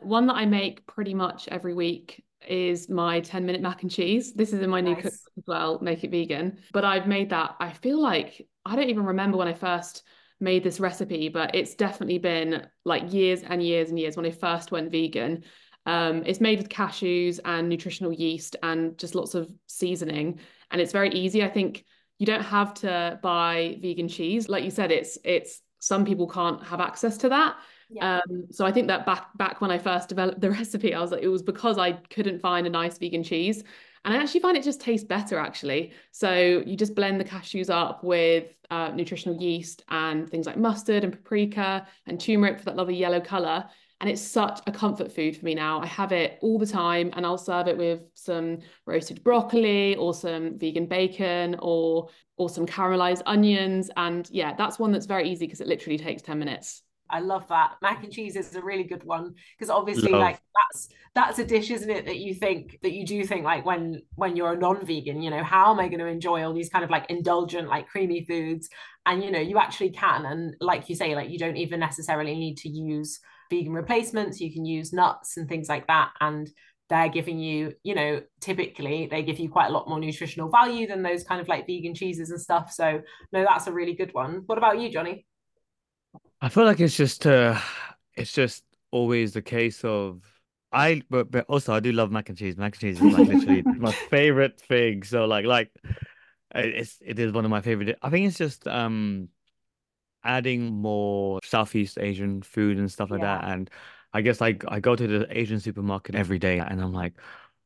[0.00, 4.32] One that I make pretty much every week is my 10 minute mac and cheese.
[4.32, 6.58] This is in my new cookbook as well, Make It Vegan.
[6.72, 10.04] But I've made that, I feel like I don't even remember when I first
[10.40, 14.30] made this recipe, but it's definitely been like years and years and years when I
[14.30, 15.44] first went vegan.
[15.86, 20.40] Um, it's made with cashews and nutritional yeast and just lots of seasoning.
[20.70, 21.42] And it's very easy.
[21.42, 21.84] I think
[22.18, 24.48] you don't have to buy vegan cheese.
[24.48, 27.56] Like you said, it's it's some people can't have access to that.
[27.88, 31.00] yeah Um, so I think that back back when I first developed the recipe, I
[31.00, 33.64] was like, it was because I couldn't find a nice vegan cheese.
[34.08, 35.92] And I actually find it just tastes better actually.
[36.12, 41.04] So you just blend the cashews up with uh, nutritional yeast and things like mustard
[41.04, 43.66] and paprika and turmeric for that lovely yellow color.
[44.00, 45.82] And it's such a comfort food for me now.
[45.82, 50.14] I have it all the time and I'll serve it with some roasted broccoli or
[50.14, 53.90] some vegan bacon or or some caramelized onions.
[53.94, 56.82] And yeah, that's one that's very easy because it literally takes 10 minutes.
[57.10, 57.76] I love that.
[57.82, 60.20] Mac and cheese is a really good one because obviously Love.
[60.20, 60.40] like
[60.70, 64.02] that's that's a dish, isn't it, that you think that you do think like when
[64.14, 66.84] when you're a non-vegan, you know, how am I going to enjoy all these kind
[66.84, 68.68] of like indulgent, like creamy foods?
[69.06, 70.26] And you know, you actually can.
[70.26, 74.40] And like you say, like you don't even necessarily need to use vegan replacements.
[74.40, 76.10] You can use nuts and things like that.
[76.20, 76.48] And
[76.88, 80.86] they're giving you, you know, typically they give you quite a lot more nutritional value
[80.86, 82.72] than those kind of like vegan cheeses and stuff.
[82.72, 84.42] So no, that's a really good one.
[84.46, 85.26] What about you, Johnny?
[86.40, 87.58] I feel like it's just uh
[88.14, 90.22] it's just always the case of
[90.72, 92.56] I but, but also I do love mac and cheese.
[92.56, 95.02] Mac and cheese is like literally my favorite thing.
[95.02, 95.70] So like like
[96.54, 97.98] it's it is one of my favorite.
[98.02, 99.28] I think it's just um
[100.24, 103.44] adding more Southeast Asian food and stuff like that.
[103.44, 103.70] And
[104.12, 107.14] I guess like I go to the Asian supermarket every day and I'm like,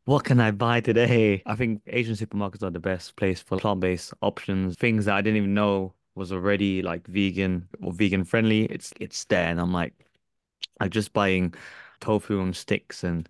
[0.04, 1.42] what can I buy today?
[1.46, 5.38] I think Asian supermarkets are the best place for plant-based options, things that I didn't
[5.38, 8.64] even know was already like vegan or vegan friendly.
[8.66, 9.94] It's it's there, and I'm like,
[10.81, 11.55] like just buying
[12.01, 13.29] tofu on sticks and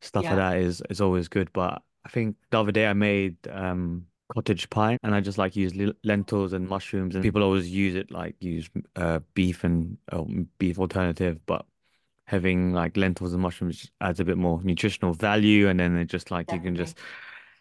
[0.00, 0.30] stuff Yeah.
[0.30, 1.52] like that is is always good.
[1.52, 5.56] But I think the other day I made um cottage pie, and I just like
[5.56, 10.24] use lentils and mushrooms, and people always use it like use uh beef and uh,
[10.58, 11.66] beef alternative, but
[12.26, 16.30] having like lentils and mushrooms adds a bit more nutritional value, and then it just
[16.30, 16.94] like you can Definitely.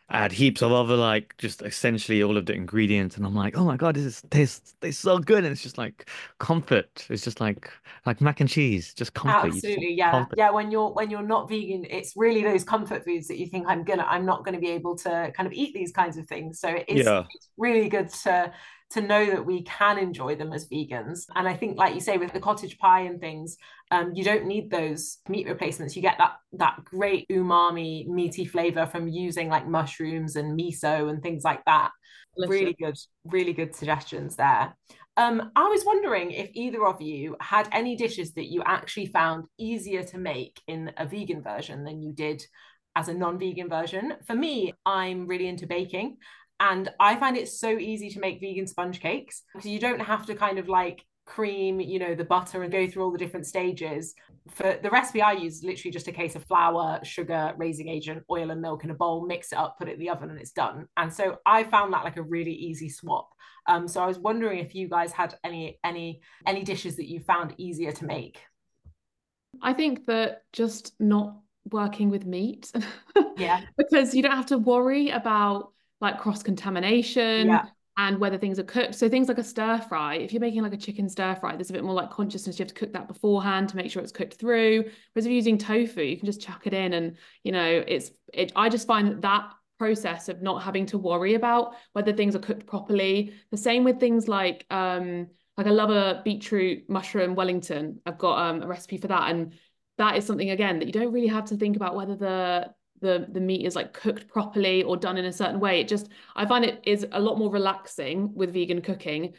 [0.09, 3.57] Just add heaps of other like just essentially all of the ingredients and I'm like
[3.57, 5.43] oh my God this is tastes tastes so good.
[5.43, 7.05] And it's just like comfort.
[7.09, 7.71] It's just like
[8.05, 9.53] like mac and cheese just comfort.
[9.53, 10.11] Absolutely, yeah.
[10.11, 10.35] comfort.
[10.37, 13.65] Yeah, when you're when you're not vegan, it's really those comfort foods that you think
[13.67, 16.59] I'm gonna I'm not gonna be able to kind of eat these kinds of things.
[16.59, 17.23] So it is yeah.
[17.33, 18.51] it's really good to
[18.91, 21.25] to know that we can enjoy them as vegans.
[21.35, 23.57] And I think, like you say, with the cottage pie and things,
[23.91, 25.95] um, you don't need those meat replacements.
[25.95, 31.21] You get that that great umami meaty flavor from using like mushrooms and miso and
[31.21, 31.91] things like that.
[32.35, 32.49] Delicious.
[32.49, 34.75] Really good, really good suggestions there.
[35.17, 39.45] Um, I was wondering if either of you had any dishes that you actually found
[39.57, 42.41] easier to make in a vegan version than you did
[42.95, 44.13] as a non-vegan version.
[44.25, 46.17] For me, I'm really into baking,
[46.59, 50.25] and I find it so easy to make vegan sponge cakes because you don't have
[50.27, 53.45] to kind of like cream, you know, the butter and go through all the different
[53.45, 54.15] stages.
[54.49, 58.49] For the recipe I use, literally just a case of flour, sugar, raising agent, oil,
[58.49, 60.51] and milk in a bowl, mix it up, put it in the oven, and it's
[60.51, 60.87] done.
[60.97, 63.29] And so I found that like a really easy swap.
[63.67, 67.19] Um, so I was wondering if you guys had any any any dishes that you
[67.19, 68.39] found easier to make.
[69.61, 71.37] I think that just not
[71.71, 72.71] working with meat
[73.37, 77.65] Yeah, because you don't have to worry about like cross contamination yeah,
[77.97, 78.95] and whether things are cooked.
[78.95, 81.69] So things like a stir fry, if you're making like a chicken stir fry, there's
[81.69, 82.57] a bit more like consciousness.
[82.57, 84.83] You have to cook that beforehand to make sure it's cooked through.
[85.13, 88.11] Whereas if you're using tofu, you can just chuck it in and you know it's
[88.33, 88.53] it.
[88.55, 92.39] I just find that that process of not having to worry about whether things are
[92.39, 93.33] cooked properly.
[93.51, 97.99] The same with things like um like I love a beetroot mushroom Wellington.
[98.05, 99.53] I've got um a recipe for that and
[99.97, 103.27] that is something again that you don't really have to think about whether the the
[103.31, 105.81] the meat is like cooked properly or done in a certain way.
[105.81, 109.33] It just I find it is a lot more relaxing with vegan cooking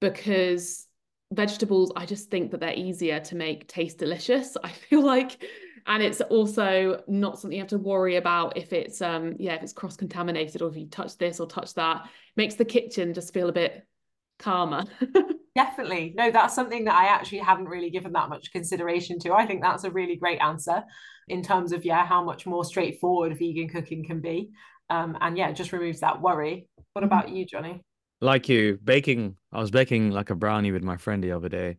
[0.00, 0.86] because
[1.32, 4.56] vegetables I just think that they're easier to make taste delicious.
[4.64, 5.42] I feel like
[5.86, 9.62] and it's also not something you have to worry about if it's um yeah if
[9.62, 13.34] it's cross contaminated or if you touch this or touch that makes the kitchen just
[13.34, 13.86] feel a bit
[14.38, 14.84] calmer.
[15.54, 16.14] definitely.
[16.16, 19.32] No, that's something that I actually haven't really given that much consideration to.
[19.32, 20.82] I think that's a really great answer
[21.28, 24.50] in terms of yeah, how much more straightforward vegan cooking can be.
[24.90, 26.68] Um, and yeah, it just removes that worry.
[26.92, 27.82] What about you, Johnny?
[28.22, 31.76] like you baking I was baking like a brownie with my friend the other day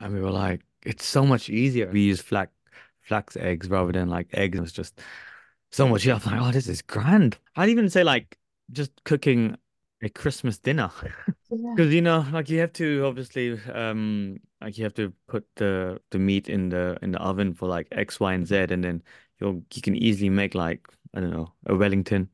[0.00, 2.52] and we were like it's so much easier we use flax
[3.02, 5.00] flax eggs rather than like eggs it was just
[5.72, 6.14] so much easier.
[6.24, 8.38] I'm like oh this is grand I'd even say like
[8.72, 9.56] just cooking
[10.02, 10.90] a Christmas dinner
[11.50, 11.76] Yeah.
[11.76, 16.00] Because you know, like you have to obviously, um, like you have to put the
[16.10, 19.02] the meat in the in the oven for like X, Y, and Z, and then
[19.40, 22.30] you'll you can easily make like I don't know a Wellington,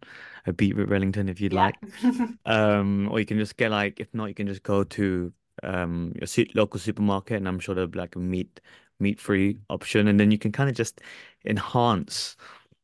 [0.46, 1.54] a beetroot Wellington if you'd Yeah.
[1.54, 1.78] like.
[2.44, 6.12] Um, or you can just get like if not, you can just go to um
[6.16, 8.60] your local supermarket, and I'm sure there'll be like a meat
[9.00, 11.00] meat free option, and then you can kind of just
[11.44, 12.36] enhance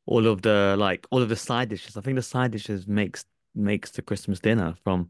[0.06, 1.96] all of the like all of the side dishes.
[1.96, 3.24] I think the side dishes makes
[3.58, 5.08] makes the Christmas dinner from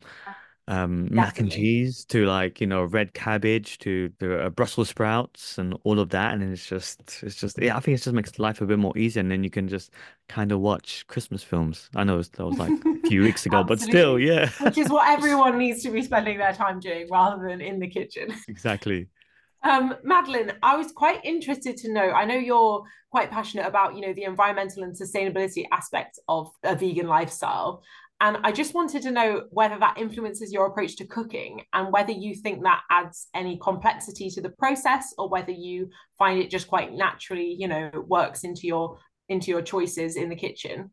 [0.69, 5.57] um mac and cheese to like you know red cabbage to the uh, Brussels sprouts
[5.57, 8.15] and all of that and then it's just it's just yeah I think it just
[8.15, 9.93] makes life a bit more easy and then you can just
[10.29, 13.65] kind of watch Christmas films I know was, that was like a few weeks ago
[13.65, 17.49] but still yeah Which is what everyone needs to be spending their time doing rather
[17.49, 18.35] than in the kitchen.
[18.47, 19.09] exactly
[19.63, 22.11] Um, Madeleine, I was quite interested to know.
[22.13, 26.77] I know you're quite passionate about, you know, the environmental and sustainability aspects of a
[26.77, 27.83] vegan lifestyle.
[28.21, 32.11] And I just wanted to know whether that influences your approach to cooking and whether
[32.11, 36.67] you think that adds any complexity to the process or whether you find it just
[36.67, 40.91] quite naturally, you know, works into your into your choices in the kitchen.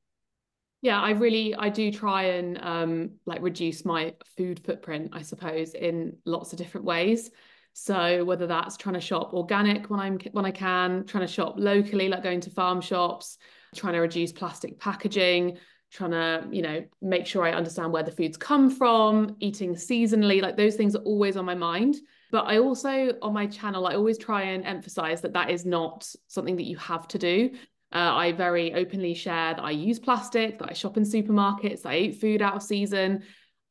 [0.81, 5.73] Yeah, I really I do try and um like reduce my food footprint, I suppose,
[5.73, 7.31] in lots of different ways.
[7.73, 11.55] So whether that's trying to shop organic when I'm when I can, trying to shop
[11.57, 13.39] locally, like going to farm shops,
[13.75, 15.57] trying to reduce plastic packaging,
[15.95, 20.41] trying to, you know, make sure I understand where the foods come from, eating seasonally,
[20.41, 21.95] like those things are always on my mind.
[22.31, 26.07] But I also on my channel, I always try and emphasize that that is not
[26.27, 27.51] something that you have to do.
[27.93, 31.97] Uh, I very openly share that I use plastic, that I shop in supermarkets, I
[31.97, 33.23] eat food out of season.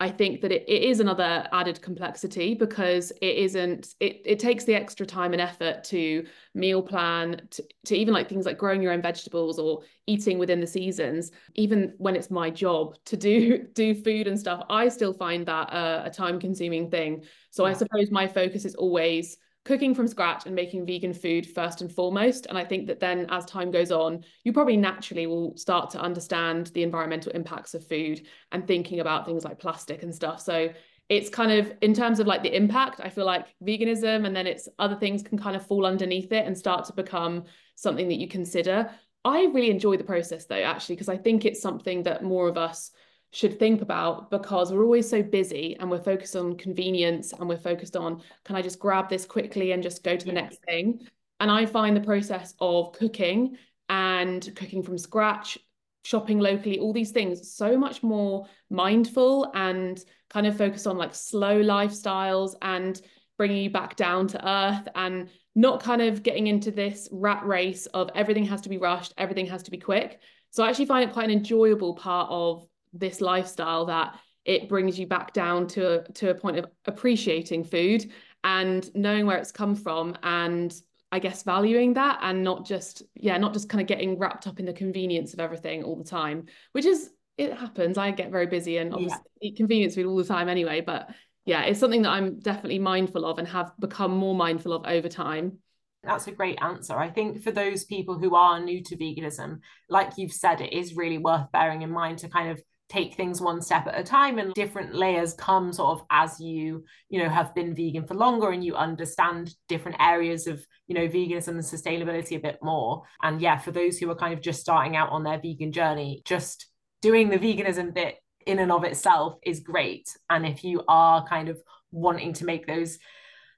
[0.05, 4.65] I think that it, it is another added complexity because it isn't, it, it takes
[4.65, 8.83] the extra time and effort to meal plan, to, to even like things like growing
[8.83, 11.31] your own vegetables or eating within the seasons.
[11.55, 15.73] Even when it's my job to do do food and stuff, I still find that
[15.73, 17.25] uh, a time consuming thing.
[17.49, 17.71] So yeah.
[17.71, 21.91] I suppose my focus is always cooking from scratch and making vegan food first and
[21.91, 22.47] foremost.
[22.47, 26.01] And I think that then as time goes on, you probably naturally will start to
[26.01, 30.41] understand the environmental impacts of food and thinking about things like plastic and stuff.
[30.41, 30.71] So
[31.09, 34.47] it's kind of in terms of like the impact, I feel like veganism and then
[34.47, 38.19] it's other things can kind of fall underneath it and start to become something that
[38.19, 38.91] you consider.
[39.25, 42.59] I really enjoy the process though, actually, because I think it's something that more of
[42.59, 42.91] us
[43.35, 47.57] should think about because we're always so busy and we're focused on convenience and we're
[47.57, 51.01] focused on can I just grab this quickly and just go to the next thing?
[51.41, 55.59] And I find the process of cooking and cooking from scratch
[56.05, 61.15] shopping locally all these things so much more mindful and kind of focused on like
[61.15, 63.03] slow lifestyles and
[63.37, 67.87] bringing you back down to earth and not kind of getting into this rat race
[67.87, 70.21] of everything has to be rushed everything has to be quick.
[70.51, 74.99] So I actually find it quite an enjoyable part of this lifestyle that it brings
[74.99, 78.11] you back down to a, to a point of appreciating food
[78.43, 80.75] and knowing where it's come from and
[81.11, 84.61] I guess valuing that and not just yeah not just kind of getting wrapped up
[84.61, 88.47] in the convenience of everything all the time which is it happens I get very
[88.47, 89.49] busy and obviously yeah.
[89.49, 91.09] eat convenience food all the time anyway but
[91.47, 95.09] yeah it's something that I'm definitely mindful of and have become more mindful of over
[95.09, 95.59] time
[96.07, 96.95] that's a great answer.
[96.95, 100.97] I think for those people who are new to veganism, like you've said, it is
[100.97, 104.39] really worth bearing in mind to kind of take things one step at a time
[104.39, 108.51] and different layers come sort of as you you know have been vegan for longer
[108.51, 113.03] and you understand different areas of you know veganism and sustainability a bit more.
[113.23, 116.23] And yeah for those who are kind of just starting out on their vegan journey
[116.25, 116.67] just
[117.01, 118.17] doing the veganism bit
[118.47, 120.09] in and of itself is great.
[120.29, 121.59] And if you are kind of
[121.91, 122.99] wanting to make those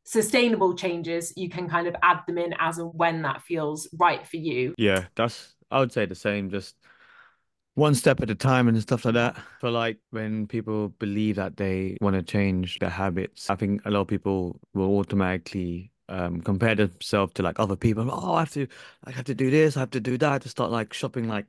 [0.04, 4.24] sustainable changes you can kind of add them in as and when that feels right
[4.24, 4.72] for you.
[4.78, 6.76] Yeah that's i would say the same just
[7.76, 9.38] one step at a time and stuff like that.
[9.60, 13.90] For like when people believe that they want to change their habits, I think a
[13.90, 18.10] lot of people will automatically um, compare themselves to like other people.
[18.10, 18.66] Oh, I have to,
[19.04, 21.46] I have to do this, I have to do that, to start like shopping like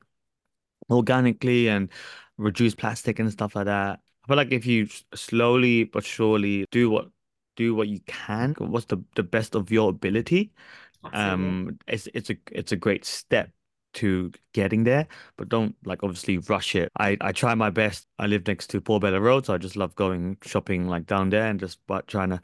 [0.90, 1.90] organically and
[2.38, 4.00] reduce plastic and stuff like that.
[4.24, 7.10] I feel like if you slowly but surely do what
[7.56, 10.54] do what you can, what's the the best of your ability,
[11.04, 11.58] Absolutely.
[11.64, 13.52] um, it's it's a it's a great step
[13.98, 15.08] to getting there,
[15.38, 16.92] but don't like obviously rush it.
[17.00, 18.08] I, I try my best.
[18.20, 21.48] I live next to Portobello Road, so I just love going shopping like down there
[21.48, 22.42] and just but trying to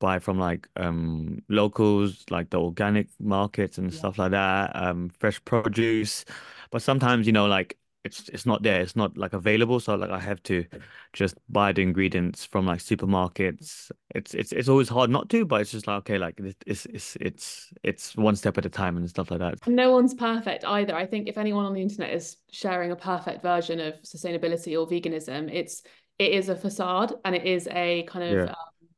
[0.00, 3.98] buy from like um locals, like the organic markets and yeah.
[3.98, 6.24] stuff like that, um fresh produce.
[6.70, 10.10] But sometimes, you know, like it's it's not there it's not like available so like
[10.10, 10.64] i have to
[11.12, 13.90] just buy the ingredients from like supermarkets.
[14.14, 17.16] It's it's it's always hard not to but it's just like okay like it's it's
[17.20, 19.66] it's it's one step at a time and stuff like that.
[19.66, 20.94] No one's perfect either.
[20.94, 24.86] I think if anyone on the internet is sharing a perfect version of sustainability or
[24.86, 25.82] veganism it's
[26.18, 28.52] it is a facade and it is a kind of yeah.
[28.52, 28.88] um,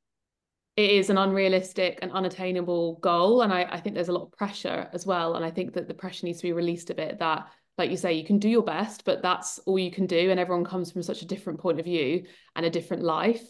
[0.76, 4.32] it is an unrealistic and unattainable goal and I, I think there's a lot of
[4.32, 7.18] pressure as well and i think that the pressure needs to be released a bit
[7.18, 7.46] that
[7.78, 10.30] like you say, you can do your best, but that's all you can do.
[10.30, 13.42] And everyone comes from such a different point of view and a different life.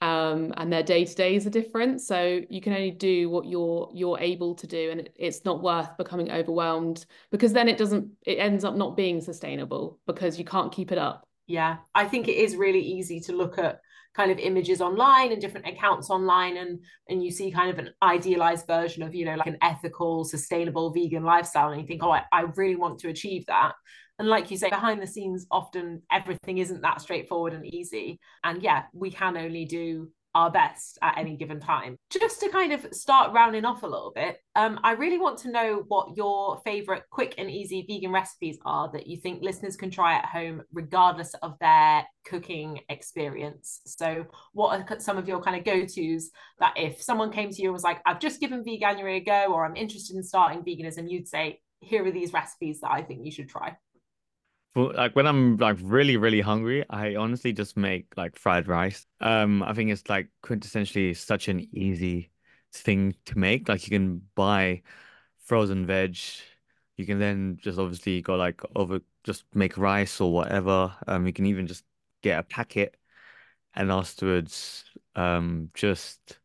[0.00, 2.00] Um, and their day to days are different.
[2.00, 5.62] So you can only do what you're you're able to do, and it, it's not
[5.62, 8.10] worth becoming overwhelmed because then it doesn't.
[8.24, 11.26] It ends up not being sustainable because you can't keep it up.
[11.48, 13.80] Yeah, I think it is really easy to look at
[14.18, 17.90] kind of images online and different accounts online and and you see kind of an
[18.02, 22.10] idealized version of you know like an ethical sustainable vegan lifestyle and you think oh
[22.10, 23.72] I, I really want to achieve that.
[24.18, 28.18] And like you say behind the scenes often everything isn't that straightforward and easy.
[28.42, 31.98] And yeah we can only do our best at any given time.
[32.10, 35.50] Just to kind of start rounding off a little bit, um, I really want to
[35.50, 39.90] know what your favorite quick and easy vegan recipes are that you think listeners can
[39.90, 43.80] try at home, regardless of their cooking experience.
[43.84, 47.60] So, what are some of your kind of go tos that if someone came to
[47.60, 50.62] you and was like, I've just given veganuary a go, or I'm interested in starting
[50.62, 53.76] veganism, you'd say, here are these recipes that I think you should try?
[54.74, 59.06] Like when I'm like really, really hungry, I honestly just make like fried rice.
[59.20, 62.30] Um, I think it's like quintessentially such an easy
[62.72, 63.68] thing to make.
[63.68, 64.82] Like you can buy
[65.44, 66.18] frozen veg.
[66.96, 70.94] You can then just obviously go like over just make rice or whatever.
[71.06, 71.84] Um, you can even just
[72.22, 72.96] get a packet
[73.74, 74.84] and afterwards
[75.16, 76.38] um just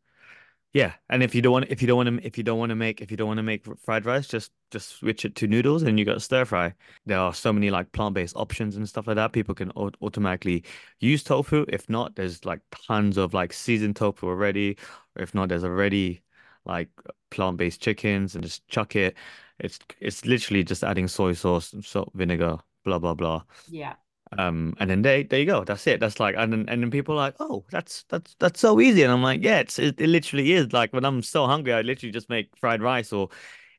[0.73, 2.71] Yeah, and if you don't want if you don't want to if you don't want
[2.71, 5.47] to make if you don't want to make fried rice, just just switch it to
[5.47, 6.73] noodles and you got stir fry.
[7.05, 9.33] There are so many like plant-based options and stuff like that.
[9.33, 10.63] People can automatically
[10.99, 11.65] use tofu.
[11.69, 14.77] If not, there's like tons of like seasoned tofu already.
[15.15, 16.23] If not, there's already
[16.65, 16.89] like
[17.29, 19.15] plant-based chickens and just chuck it.
[19.59, 23.43] It's it's literally just adding soy sauce, salt, vinegar, blah blah blah.
[23.69, 23.93] Yeah.
[24.37, 25.63] Um, and then there, there you go.
[25.63, 25.99] That's it.
[25.99, 29.03] That's like, and then, and then people are like, oh, that's that's that's so easy.
[29.03, 30.73] And I'm like, yeah, it's it, it literally is.
[30.73, 33.29] Like when I'm so hungry, I literally just make fried rice, or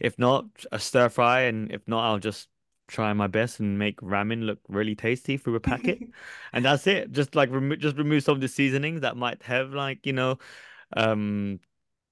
[0.00, 2.48] if not, a stir fry, and if not, I'll just
[2.86, 6.00] try my best and make ramen look really tasty through a packet,
[6.52, 7.12] and that's it.
[7.12, 10.38] Just like remove, just remove some of the seasonings that might have like you know,
[10.96, 11.60] um,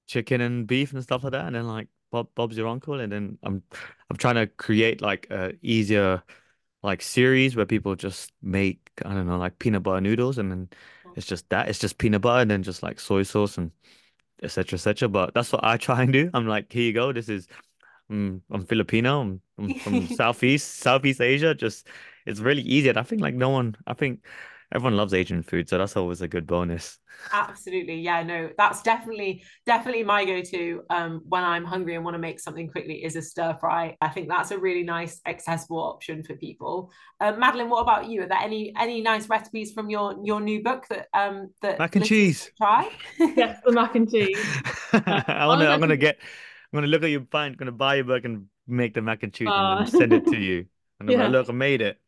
[0.07, 3.13] chicken and beef and stuff like that, and then like Bob Bob's your uncle, and
[3.13, 3.63] then I'm
[4.11, 6.23] I'm trying to create like a easier
[6.83, 10.69] like series where people just make I don't know like peanut butter noodles and then
[11.15, 13.71] it's just that it's just peanut butter and then just like soy sauce and
[14.43, 15.09] etc etc.
[15.09, 16.31] But that's what I try and do.
[16.35, 17.13] I'm like, here you go.
[17.13, 17.49] This is
[18.11, 19.21] um, I'm Filipino.
[19.21, 21.55] I'm, I'm from Southeast Southeast Asia.
[21.55, 21.89] Just
[22.27, 22.89] it's really easy.
[22.89, 23.77] And I think like no one.
[23.87, 24.25] I think
[24.73, 26.99] everyone loves Asian food, so that's always a good bonus.
[27.33, 28.01] Absolutely.
[28.01, 32.41] Yeah, no, that's definitely definitely my go-to um when I'm hungry and want to make
[32.41, 33.97] something quickly is a stir fry.
[34.01, 36.91] I think that's a really nice accessible option for people.
[37.21, 38.23] Um, Madeleine, what about you?
[38.23, 41.95] Are there any any nice recipes from your your new book that um that mac
[41.97, 42.91] and cheese try?
[43.19, 44.37] yes, the mac and cheese.
[44.93, 46.19] I wanna I'm gonna get
[46.73, 49.33] I'm gonna look at your find gonna buy your book and make the mac and
[49.33, 50.67] cheese uh, and send it to you.
[50.99, 51.23] And I'm yeah.
[51.25, 51.99] like, look, I made it.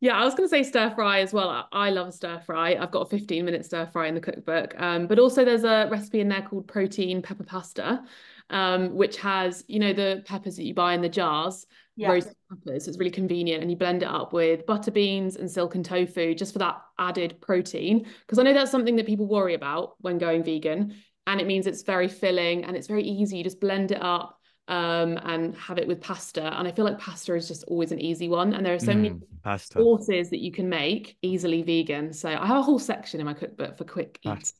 [0.00, 1.68] Yeah, I was going to say stir fry as well.
[1.72, 2.74] I love stir fry.
[2.74, 4.74] I've got a 15 minute stir fry in the cookbook.
[4.80, 8.02] Um, but also there's a recipe in there called protein pepper pasta,
[8.48, 12.08] um, which has, you know, the peppers that you buy in the jars, yeah.
[12.08, 12.88] roasted peppers.
[12.88, 13.60] It's really convenient.
[13.60, 17.38] And you blend it up with butter beans and silken tofu just for that added
[17.42, 18.06] protein.
[18.20, 20.94] Because I know that's something that people worry about when going vegan.
[21.26, 23.36] And it means it's very filling and it's very easy.
[23.36, 24.39] You just blend it up
[24.70, 26.56] um, and have it with pasta.
[26.56, 28.54] And I feel like pasta is just always an easy one.
[28.54, 29.78] And there are so mm, many pasta.
[29.78, 32.12] sauces that you can make easily vegan.
[32.12, 34.54] So I have a whole section in my cookbook for quick eats.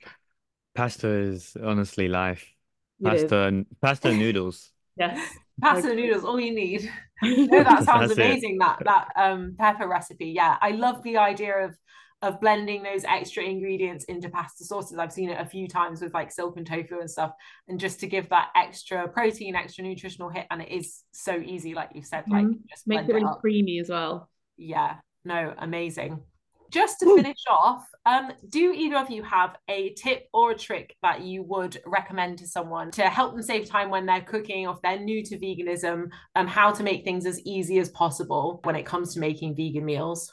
[0.75, 2.45] Pasta is honestly life.
[3.03, 4.73] Pasta and pasta noodles.
[4.97, 5.33] Yes.
[5.63, 6.91] Pasta noodles, all you need.
[7.23, 8.57] no, that sounds amazing.
[8.57, 8.59] It.
[8.59, 10.27] That that um pepper recipe.
[10.27, 10.59] Yeah.
[10.61, 11.79] I love the idea of
[12.23, 14.99] of blending those extra ingredients into pasta sauces.
[14.99, 17.33] I've seen it a few times with like silken tofu and stuff,
[17.69, 20.47] and just to give that extra protein, extra nutritional hit.
[20.51, 22.61] And it is so easy, like you said, like mm-hmm.
[22.69, 24.29] just make it really creamy as well.
[24.57, 26.21] Yeah, no, amazing.
[26.71, 30.95] Just to finish off, um, do either of you have a tip or a trick
[31.03, 34.75] that you would recommend to someone to help them save time when they're cooking or
[34.75, 38.61] if they're new to veganism and um, how to make things as easy as possible
[38.63, 40.33] when it comes to making vegan meals?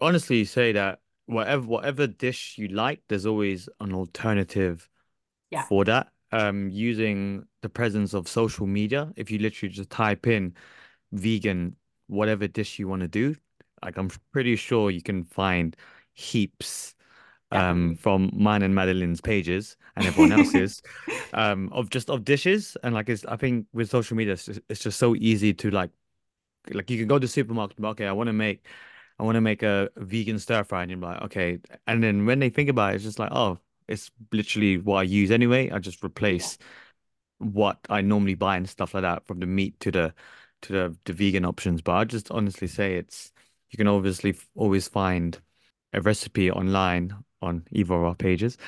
[0.00, 4.88] Honestly, say that whatever whatever dish you like, there's always an alternative
[5.50, 5.64] yeah.
[5.64, 6.08] for that.
[6.32, 10.54] Um, using the presence of social media, if you literally just type in
[11.12, 11.76] vegan,
[12.08, 13.36] whatever dish you want to do,
[13.84, 15.76] like I'm pretty sure you can find
[16.14, 16.94] heaps
[17.52, 20.82] um from mine and Madeleine's pages and everyone else's
[21.32, 24.60] um of just of dishes and like it's I think with social media it's just,
[24.68, 25.90] it's just so easy to like
[26.72, 28.66] like you can go to the supermarket okay I want to make
[29.18, 31.58] I want to make a vegan stir fry, and you're like, okay.
[31.86, 33.58] And then when they think about it, it's just like, oh,
[33.88, 35.70] it's literally what I use anyway.
[35.70, 36.58] I just replace
[37.38, 40.14] what I normally buy and stuff like that, from the meat to the
[40.62, 41.82] to the the vegan options.
[41.82, 43.32] But I just honestly say it's
[43.70, 45.40] you can obviously always find
[45.92, 48.58] a recipe online on either of our pages.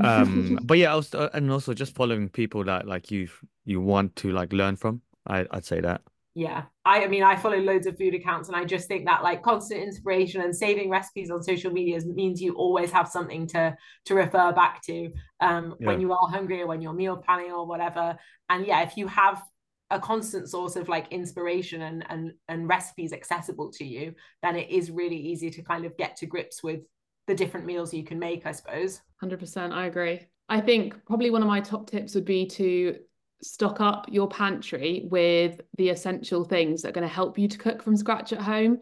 [0.00, 3.28] Um, but yeah, I also, and also just following people that like you
[3.64, 5.02] you want to like learn from.
[5.26, 6.02] I I'd say that
[6.34, 6.64] yeah.
[6.84, 9.42] I, I mean i follow loads of food accounts and i just think that like
[9.42, 13.76] constant inspiration and saving recipes on social media means you always have something to
[14.06, 15.10] to refer back to
[15.40, 15.86] um yeah.
[15.86, 18.16] when you are hungry or when you're meal planning or whatever.
[18.48, 19.42] And yeah if you have
[19.90, 24.70] a constant source of like inspiration and and and recipes accessible to you then it
[24.70, 26.80] is really easy to kind of get to grips with
[27.26, 29.02] the different meals you can make i suppose.
[29.22, 30.20] 100% i agree.
[30.48, 32.98] I think probably one of my top tips would be to
[33.42, 37.58] stock up your pantry with the essential things that are going to help you to
[37.58, 38.78] cook from scratch at home.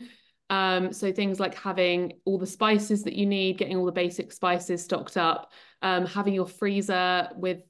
[0.50, 4.32] Um, so things like having all the spices that you need, getting all the basic
[4.32, 5.52] spices stocked up,
[5.82, 7.61] um, having your freezer with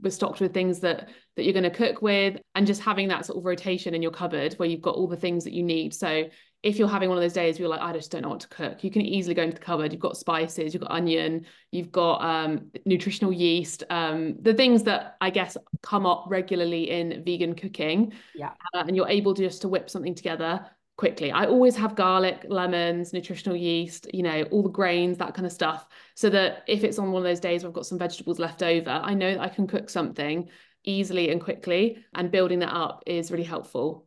[0.00, 3.26] with stocked with things that that you're going to cook with, and just having that
[3.26, 5.92] sort of rotation in your cupboard where you've got all the things that you need.
[5.92, 6.24] So
[6.62, 8.40] if you're having one of those days where you're like, I just don't know what
[8.40, 9.92] to cook, you can easily go into the cupboard.
[9.92, 15.16] You've got spices, you've got onion, you've got um, nutritional yeast, um, the things that
[15.20, 18.12] I guess come up regularly in vegan cooking.
[18.34, 18.50] Yeah.
[18.74, 20.66] Uh, and you're able to just to whip something together
[20.98, 21.32] quickly.
[21.32, 25.52] I always have garlic, lemons, nutritional yeast, you know, all the grains, that kind of
[25.52, 25.86] stuff.
[26.14, 28.62] So that if it's on one of those days where I've got some vegetables left
[28.62, 30.50] over, I know that I can cook something
[30.84, 32.04] easily and quickly.
[32.14, 34.06] And building that up is really helpful.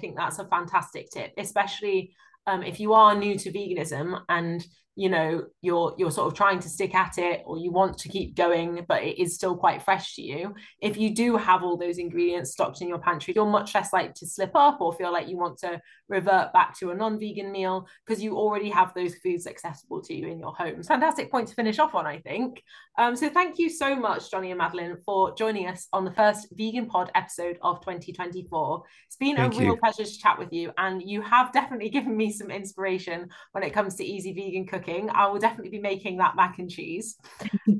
[0.00, 2.14] Think that's a fantastic tip, especially
[2.46, 6.58] um, if you are new to veganism and you know you're you're sort of trying
[6.58, 9.82] to stick at it or you want to keep going but it is still quite
[9.82, 10.54] fresh to you.
[10.82, 14.12] If you do have all those ingredients stocked in your pantry you're much less likely
[14.16, 15.80] to slip up or feel like you want to
[16.10, 20.26] revert back to a non-vegan meal because you already have those foods accessible to you
[20.26, 22.62] in your home fantastic point to finish off on i think
[22.98, 26.48] um, so thank you so much johnny and madeleine for joining us on the first
[26.52, 29.76] vegan pod episode of 2024 it's been thank a real you.
[29.76, 33.70] pleasure to chat with you and you have definitely given me some inspiration when it
[33.70, 37.16] comes to easy vegan cooking cooking, I will definitely be making that mac and cheese.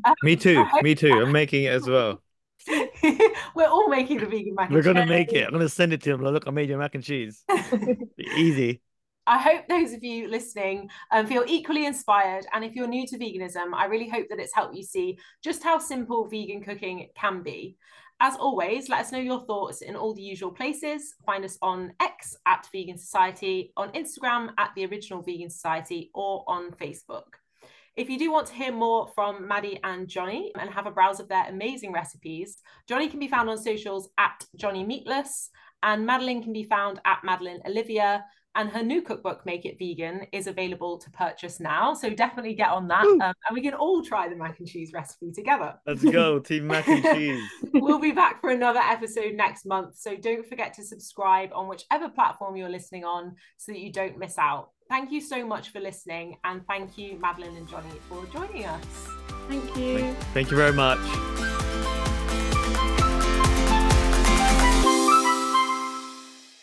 [0.05, 0.65] Um, me too.
[0.83, 1.13] Me too.
[1.13, 2.23] I'm making it as well.
[3.55, 4.71] We're all making the vegan mac.
[4.71, 5.47] We're gonna make it.
[5.47, 6.23] I'm gonna send it to him.
[6.23, 7.45] Look, I made your mac and cheese.
[8.19, 8.81] Easy.
[9.27, 12.47] I hope those of you listening um, feel equally inspired.
[12.53, 15.63] And if you're new to veganism, I really hope that it's helped you see just
[15.63, 17.77] how simple vegan cooking can be.
[18.23, 21.15] As always, let us know your thoughts in all the usual places.
[21.25, 26.45] Find us on X at Vegan Society, on Instagram at The Original Vegan Society, or
[26.47, 27.40] on Facebook.
[27.97, 31.19] If you do want to hear more from Maddie and Johnny and have a browse
[31.19, 35.51] of their amazing recipes, Johnny can be found on socials at Johnny Meatless,
[35.83, 38.25] and Madeleine can be found at Madeleine Olivia
[38.55, 41.95] and her new cookbook make it vegan is available to purchase now.
[41.95, 44.93] So definitely get on that um, and we can all try the mac and cheese
[44.93, 45.75] recipe together.
[45.87, 47.43] Let's go team mac and cheese.
[47.73, 52.09] We'll be back for another episode next month so don't forget to subscribe on whichever
[52.09, 54.71] platform you're listening on so that you don't miss out.
[54.89, 58.85] Thank you so much for listening and thank you madeleine and johnny for joining us.
[59.49, 60.13] Thank you.
[60.33, 60.99] Thank you very much